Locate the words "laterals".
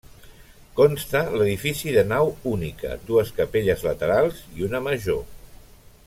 3.89-4.41